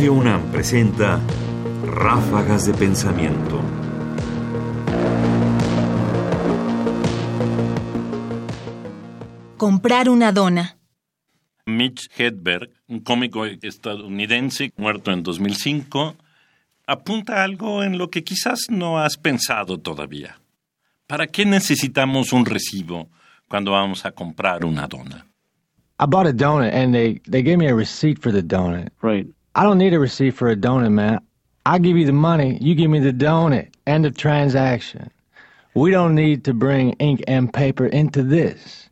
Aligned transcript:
Radio 0.00 0.14
UNAM 0.14 0.50
presenta 0.50 1.20
Ráfagas 1.84 2.64
de 2.64 2.72
Pensamiento. 2.72 3.60
Comprar 9.58 10.08
una 10.08 10.32
dona. 10.32 10.78
Mitch 11.66 12.08
Hedberg, 12.16 12.70
un 12.88 13.00
cómico 13.00 13.44
estadounidense 13.44 14.72
muerto 14.78 15.12
en 15.12 15.22
2005, 15.22 16.16
apunta 16.86 17.44
algo 17.44 17.82
en 17.82 17.98
lo 17.98 18.08
que 18.08 18.24
quizás 18.24 18.70
no 18.70 18.98
has 18.98 19.18
pensado 19.18 19.80
todavía. 19.80 20.40
¿Para 21.06 21.26
qué 21.26 21.44
necesitamos 21.44 22.32
un 22.32 22.46
recibo 22.46 23.10
cuando 23.48 23.72
vamos 23.72 24.06
a 24.06 24.12
comprar 24.12 24.64
una 24.64 24.86
dona? 24.86 25.26
I 26.00 26.06
bought 26.06 26.26
a 26.26 26.32
donut 26.32 26.72
and 26.72 26.94
they, 26.94 27.20
they 27.30 27.42
gave 27.42 27.58
me 27.58 27.68
a 27.68 27.74
receipt 27.74 28.18
for 28.18 28.32
the 28.32 28.42
donut. 28.42 28.88
Right. 29.02 29.28
I 29.54 29.64
don't 29.64 29.78
need 29.78 29.94
a 29.94 29.98
receipt 29.98 30.32
for 30.32 30.48
a 30.48 30.56
donut, 30.56 30.92
man. 30.92 31.20
I 31.66 31.78
give 31.78 31.96
you 31.96 32.06
the 32.06 32.12
money, 32.12 32.58
you 32.60 32.74
give 32.74 32.90
me 32.90 33.00
the 33.00 33.12
donut. 33.12 33.68
End 33.86 34.06
of 34.06 34.16
transaction. 34.16 35.10
We 35.74 35.90
don't 35.90 36.14
need 36.14 36.44
to 36.44 36.54
bring 36.54 36.92
ink 36.94 37.22
and 37.28 37.52
paper 37.52 37.86
into 37.86 38.22
this. 38.22 38.88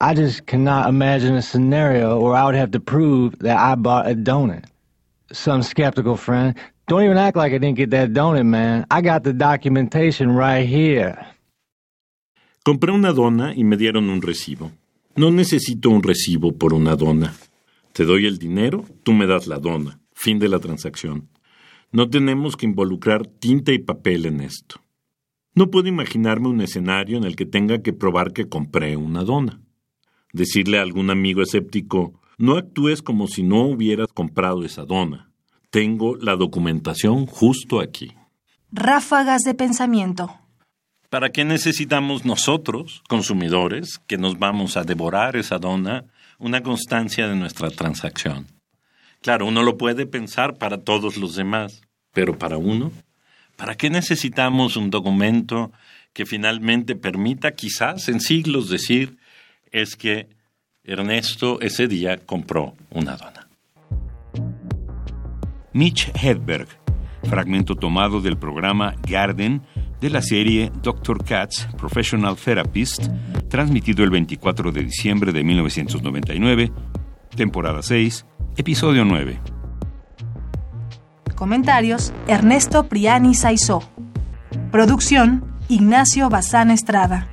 I 0.00 0.14
just 0.14 0.46
cannot 0.46 0.88
imagine 0.88 1.34
a 1.34 1.42
scenario 1.42 2.18
where 2.20 2.34
I 2.34 2.44
would 2.44 2.54
have 2.54 2.72
to 2.72 2.80
prove 2.80 3.38
that 3.40 3.56
I 3.56 3.74
bought 3.76 4.10
a 4.10 4.14
donut. 4.14 4.64
Some 5.32 5.62
skeptical 5.62 6.16
friend, 6.16 6.54
don't 6.88 7.04
even 7.04 7.18
act 7.18 7.36
like 7.36 7.52
I 7.52 7.58
didn't 7.58 7.76
get 7.76 7.90
that 7.90 8.12
donut, 8.12 8.46
man. 8.46 8.86
I 8.90 9.00
got 9.00 9.22
the 9.22 9.32
documentation 9.32 10.32
right 10.32 10.66
here. 10.66 11.24
Compré 12.64 12.92
una 12.92 13.12
dona 13.12 13.54
y 13.56 13.64
me 13.64 13.76
dieron 13.76 14.08
un 14.08 14.20
recibo. 14.20 14.70
No 15.16 15.30
necesito 15.30 15.90
un 15.90 16.02
recibo 16.02 16.52
por 16.52 16.72
una 16.72 16.96
dona. 16.96 17.32
Te 17.92 18.04
doy 18.04 18.26
el 18.26 18.38
dinero, 18.38 18.84
tú 19.02 19.12
me 19.12 19.26
das 19.26 19.46
la 19.46 19.58
dona. 19.58 20.00
Fin 20.12 20.38
de 20.38 20.48
la 20.48 20.58
transacción. 20.58 21.28
No 21.90 22.08
tenemos 22.08 22.56
que 22.56 22.66
involucrar 22.66 23.26
tinta 23.26 23.72
y 23.72 23.78
papel 23.78 24.26
en 24.26 24.40
esto. 24.40 24.80
No 25.54 25.70
puedo 25.70 25.88
imaginarme 25.88 26.48
un 26.48 26.62
escenario 26.62 27.18
en 27.18 27.24
el 27.24 27.36
que 27.36 27.44
tenga 27.44 27.82
que 27.82 27.92
probar 27.92 28.32
que 28.32 28.48
compré 28.48 28.96
una 28.96 29.24
dona. 29.24 29.60
Decirle 30.32 30.78
a 30.78 30.82
algún 30.82 31.10
amigo 31.10 31.42
escéptico, 31.42 32.18
no 32.38 32.56
actúes 32.56 33.02
como 33.02 33.26
si 33.26 33.42
no 33.42 33.66
hubieras 33.66 34.08
comprado 34.14 34.64
esa 34.64 34.84
dona. 34.84 35.30
Tengo 35.70 36.16
la 36.16 36.36
documentación 36.36 37.26
justo 37.26 37.80
aquí. 37.80 38.12
Ráfagas 38.70 39.42
de 39.42 39.54
pensamiento. 39.54 40.30
¿Para 41.10 41.30
qué 41.30 41.44
necesitamos 41.44 42.24
nosotros, 42.24 43.02
consumidores, 43.06 44.00
que 44.06 44.16
nos 44.16 44.38
vamos 44.38 44.78
a 44.78 44.84
devorar 44.84 45.36
esa 45.36 45.58
dona, 45.58 46.06
una 46.42 46.60
constancia 46.62 47.28
de 47.28 47.36
nuestra 47.36 47.70
transacción? 47.70 48.48
Claro, 49.22 49.46
uno 49.46 49.62
lo 49.62 49.78
puede 49.78 50.06
pensar 50.06 50.58
para 50.58 50.78
todos 50.78 51.16
los 51.16 51.36
demás, 51.36 51.82
pero 52.12 52.36
para 52.36 52.58
uno, 52.58 52.90
¿para 53.56 53.76
qué 53.76 53.90
necesitamos 53.90 54.76
un 54.76 54.90
documento 54.90 55.70
que 56.12 56.26
finalmente 56.26 56.96
permita 56.96 57.52
quizás 57.52 58.08
en 58.08 58.20
siglos 58.20 58.68
decir 58.68 59.18
es 59.70 59.94
que 59.94 60.28
Ernesto 60.82 61.60
ese 61.60 61.86
día 61.86 62.18
compró 62.18 62.74
una 62.90 63.16
dona? 63.16 63.48
Mitch 65.72 66.10
Hedberg, 66.20 66.66
fragmento 67.22 67.76
tomado 67.76 68.20
del 68.20 68.36
programa 68.36 68.96
Garden 69.08 69.62
de 70.02 70.10
la 70.10 70.20
serie 70.20 70.72
Dr. 70.82 71.24
Katz, 71.24 71.68
Professional 71.78 72.36
Therapist, 72.36 73.06
transmitido 73.48 74.02
el 74.02 74.10
24 74.10 74.72
de 74.72 74.82
diciembre 74.82 75.32
de 75.32 75.44
1999, 75.44 76.72
temporada 77.36 77.82
6, 77.82 78.26
episodio 78.56 79.04
9. 79.04 79.40
Comentarios: 81.36 82.12
Ernesto 82.26 82.88
Priani 82.88 83.34
Saizó. 83.34 83.88
Producción: 84.72 85.44
Ignacio 85.68 86.28
Bazán 86.28 86.72
Estrada. 86.72 87.28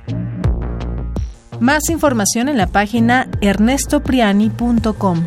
Más 1.58 1.90
información 1.90 2.48
en 2.48 2.56
la 2.56 2.68
página 2.68 3.28
ernestopriani.com. 3.40 5.26